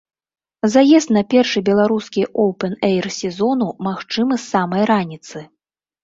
[0.75, 5.37] Заезд на першы беларускі оўпэн-эйр сезону магчымы з самай раніцы.